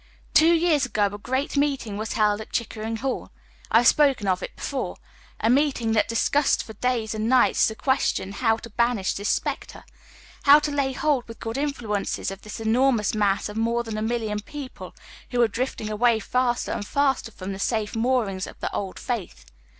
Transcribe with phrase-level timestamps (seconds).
[0.33, 3.29] Two years ago a great meeting was held at Chickering Hall—
[3.71, 4.97] I have spoken of it before—
[5.39, 9.29] a meeting that dis cussed for days and nights the question liow to banish this
[9.29, 9.83] spectre;
[10.41, 14.01] how to lay hold with good influences of this enormous mass of more than a
[14.01, 14.95] million people,
[15.29, 19.45] who were drifting away faster and faster from the safe moorings of the old faith.